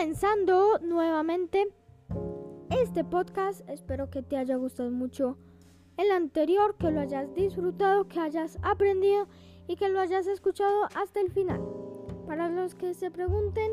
[0.00, 1.68] comenzando nuevamente
[2.70, 3.68] este podcast.
[3.68, 5.36] Espero que te haya gustado mucho
[5.98, 9.28] el anterior, que lo hayas disfrutado, que hayas aprendido
[9.68, 11.60] y que lo hayas escuchado hasta el final.
[12.26, 13.72] Para los que se pregunten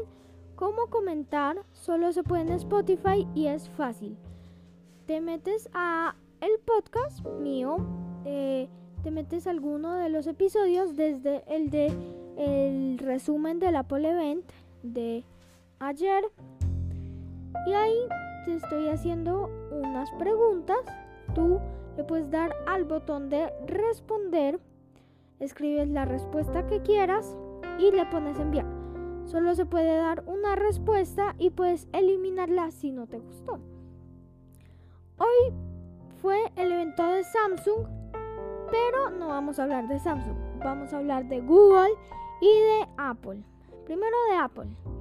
[0.58, 4.18] cómo comentar, solo se puede en Spotify y es fácil.
[5.06, 7.78] Te metes a el podcast mío,
[8.26, 8.68] eh,
[9.02, 11.88] te metes a alguno de los episodios desde el de
[12.36, 14.44] el resumen del Apple Event
[14.84, 15.24] de
[15.80, 16.24] ayer
[17.66, 18.08] y ahí
[18.46, 20.78] te estoy haciendo unas preguntas.
[21.36, 21.60] Tú
[21.96, 24.60] le puedes dar al botón de responder,
[25.40, 27.36] escribes la respuesta que quieras
[27.80, 28.66] y le pones enviar.
[29.26, 33.60] Solo se puede dar una respuesta y puedes eliminarla si no te gustó.
[35.18, 35.54] Hoy
[36.22, 37.88] fue el evento de Samsung,
[38.72, 41.92] pero no vamos a hablar de Samsung, vamos a hablar de Google
[42.40, 43.44] y de Apple.
[43.86, 44.97] Primero de Apple.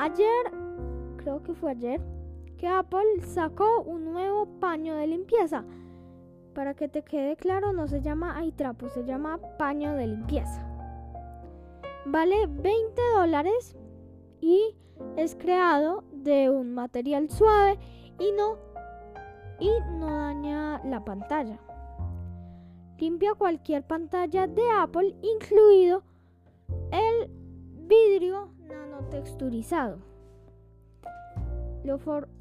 [0.00, 0.52] Ayer,
[1.16, 2.00] creo que fue ayer,
[2.56, 5.64] que Apple sacó un nuevo paño de limpieza.
[6.54, 10.64] Para que te quede claro, no se llama trapo, se llama paño de limpieza.
[12.06, 13.76] Vale 20 dólares
[14.40, 14.76] y
[15.16, 17.78] es creado de un material suave
[18.18, 18.56] y no,
[19.60, 21.58] y no daña la pantalla.
[22.98, 26.02] Limpia cualquier pantalla de Apple, incluido
[29.08, 29.98] nanotexturizado.
[31.84, 31.98] Lo,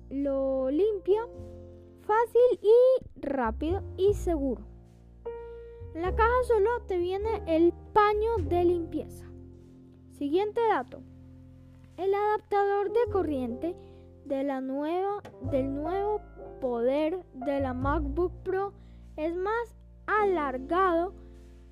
[0.09, 1.21] lo limpia
[2.01, 4.63] fácil y rápido y seguro.
[5.93, 9.25] En la caja solo te viene el paño de limpieza.
[10.13, 11.01] Siguiente dato.
[11.97, 13.75] El adaptador de corriente
[14.25, 16.21] de la nueva, del nuevo
[16.61, 18.73] poder de la MacBook Pro
[19.15, 21.13] es más alargado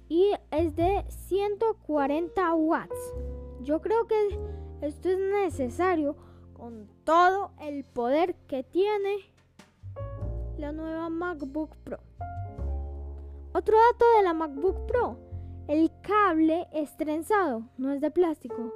[0.07, 3.13] y es de 140 watts.
[3.61, 4.15] Yo creo que
[4.81, 6.15] esto es necesario
[6.53, 9.17] con todo el poder que tiene
[10.57, 11.99] la nueva MacBook Pro.
[13.53, 15.17] Otro dato de la MacBook Pro,
[15.67, 18.73] el cable es trenzado, no es de plástico.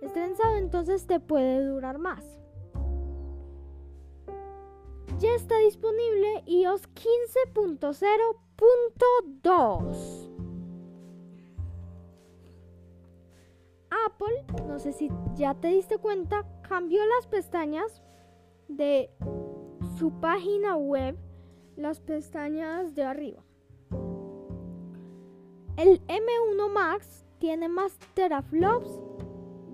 [0.00, 2.24] Es trenzado, entonces te puede durar más.
[5.18, 6.88] Ya está disponible iOS
[7.46, 10.21] 15.0.2.
[14.06, 18.02] Apple, no sé si ya te diste cuenta, cambió las pestañas
[18.68, 19.10] de
[19.98, 21.16] su página web,
[21.76, 23.42] las pestañas de arriba.
[25.76, 29.00] El M1 Max tiene más teraflops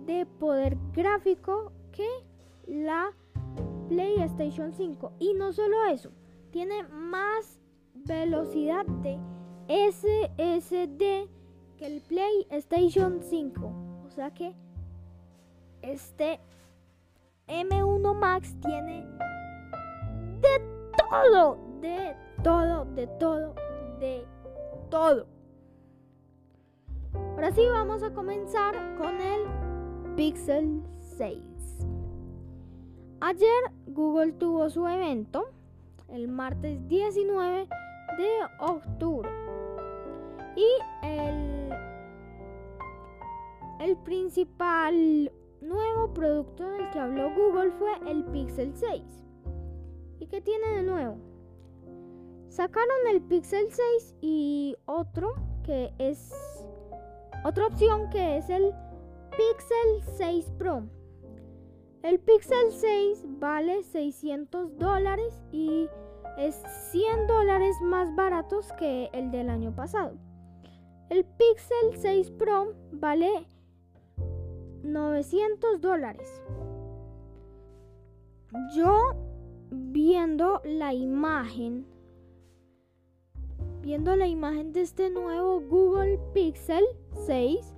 [0.06, 2.08] de poder gráfico que
[2.66, 3.12] la
[3.88, 5.12] PlayStation 5.
[5.18, 6.10] Y no solo eso,
[6.50, 7.58] tiene más
[7.94, 9.18] velocidad de
[9.68, 11.28] SSD
[11.76, 13.87] que el PlayStation 5
[14.18, 14.52] sea que
[15.80, 16.40] este
[17.46, 19.06] M1 Max tiene
[20.40, 20.60] de
[21.08, 23.54] todo, de todo, de todo,
[24.00, 24.26] de
[24.90, 25.24] todo.
[27.14, 30.82] Ahora sí vamos a comenzar con el Pixel
[31.16, 31.38] 6.
[33.20, 35.48] Ayer Google tuvo su evento
[36.08, 37.68] el martes 19
[38.16, 39.30] de octubre
[40.56, 41.67] y el
[43.80, 49.02] el principal nuevo producto del que habló Google fue el Pixel 6.
[50.20, 51.16] ¿Y qué tiene de nuevo?
[52.48, 56.32] Sacaron el Pixel 6 y otro que es
[57.44, 58.72] otra opción que es el
[59.30, 60.82] Pixel 6 Pro.
[62.02, 65.88] El Pixel 6 vale 600 dólares y
[66.38, 66.54] es
[66.92, 70.12] 100 dólares más baratos que el del año pasado.
[71.10, 73.46] El Pixel 6 Pro vale
[74.82, 76.42] 900 dólares.
[78.74, 79.14] Yo
[79.70, 81.86] viendo la imagen,
[83.82, 86.84] viendo la imagen de este nuevo Google Pixel
[87.26, 87.74] 6,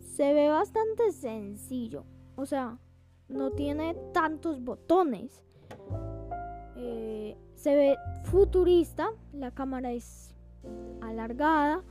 [0.00, 2.04] se ve bastante sencillo.
[2.36, 2.78] O sea,
[3.28, 5.42] no tiene tantos botones.
[6.76, 10.34] Eh, se ve futurista, la cámara es
[11.00, 11.82] alargada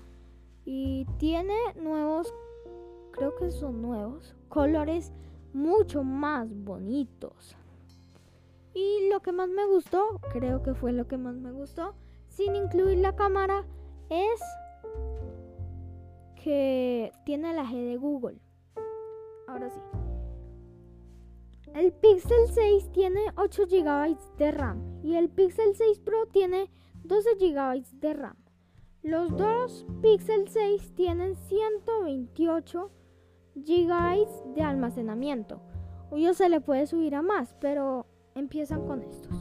[0.65, 2.33] y tiene nuevos
[3.13, 5.13] creo que son nuevos, colores
[5.53, 7.55] mucho más bonitos.
[8.73, 11.93] Y lo que más me gustó, creo que fue lo que más me gustó,
[12.27, 13.63] sin incluir la cámara,
[14.09, 14.41] es
[16.43, 18.39] que tiene la G de Google.
[19.47, 19.79] Ahora sí.
[21.75, 26.69] El Pixel 6 tiene 8 GB de RAM y el Pixel 6 Pro tiene
[27.03, 28.35] 12 GB de RAM.
[29.03, 33.02] Los dos Pixel 6 tienen 128 GB
[33.55, 35.61] de almacenamiento.
[36.09, 38.05] Obvio se le puede subir a más, pero
[38.35, 39.31] empiezan con estos.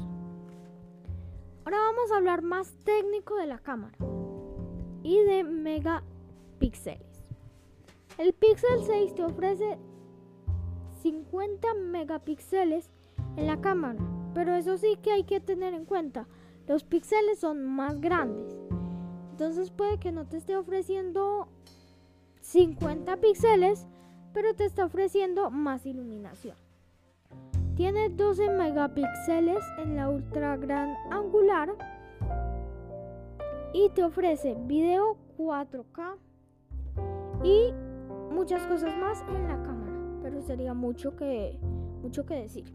[1.65, 3.97] Ahora vamos a hablar más técnico de la cámara
[5.03, 7.31] y de megapíxeles.
[8.19, 9.79] El Pixel 6 te ofrece
[11.03, 12.91] 50 megapíxeles
[13.37, 14.01] en la cámara,
[14.35, 16.27] pero eso sí que hay que tener en cuenta,
[16.67, 18.57] los píxeles son más grandes.
[19.31, 21.49] Entonces puede que no te esté ofreciendo
[22.41, 23.87] 50 píxeles,
[24.33, 26.57] pero te está ofreciendo más iluminación.
[27.75, 31.75] Tiene 12 megapíxeles en la ultra gran angular
[33.73, 36.17] y te ofrece video 4K
[37.43, 37.73] y
[38.33, 41.59] muchas cosas más en la cámara, pero sería mucho que
[42.03, 42.75] mucho que decir.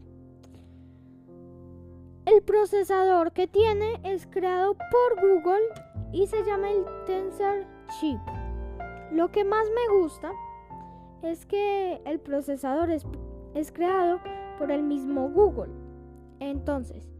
[2.24, 5.62] El procesador que tiene es creado por Google
[6.12, 7.64] y se llama el Tensor
[7.98, 8.20] Chip.
[9.12, 10.32] Lo que más me gusta
[11.22, 13.06] es que el procesador es,
[13.54, 14.20] es creado
[14.58, 15.72] por el mismo Google.
[16.40, 17.10] Entonces,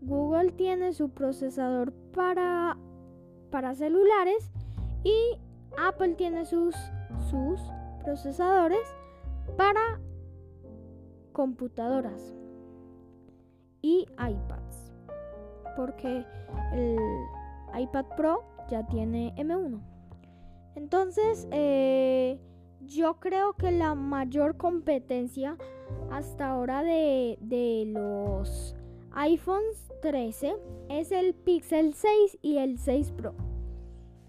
[0.00, 2.76] Google tiene su procesador para,
[3.50, 4.50] para celulares
[5.04, 5.38] y
[5.78, 6.74] Apple tiene sus,
[7.30, 7.60] sus
[8.02, 8.86] procesadores
[9.56, 10.00] para
[11.32, 12.34] computadoras
[13.82, 14.92] y iPads.
[15.76, 16.24] Porque
[16.72, 16.98] el
[17.80, 19.80] iPad Pro ya tiene M1.
[20.74, 22.38] Entonces, eh,
[22.86, 25.56] yo creo que la mayor competencia
[26.10, 28.74] hasta ahora de, de los
[29.12, 30.56] iPhones 13
[30.88, 33.34] es el Pixel 6 y el 6 Pro.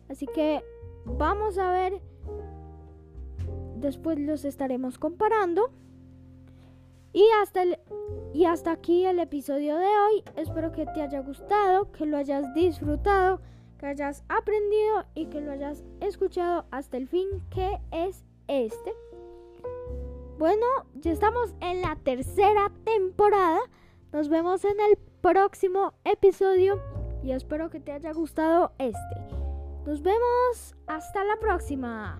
[0.09, 0.63] Así que
[1.05, 2.01] vamos a ver.
[3.77, 5.71] Después los estaremos comparando.
[7.13, 7.77] Y hasta, el,
[8.33, 10.23] y hasta aquí el episodio de hoy.
[10.35, 13.41] Espero que te haya gustado, que lo hayas disfrutado,
[13.77, 18.93] que hayas aprendido y que lo hayas escuchado hasta el fin, que es este.
[20.37, 20.65] Bueno,
[20.95, 23.59] ya estamos en la tercera temporada.
[24.11, 26.81] Nos vemos en el próximo episodio
[27.23, 29.15] y espero que te haya gustado este.
[29.85, 32.19] Nos vemos hasta la próxima.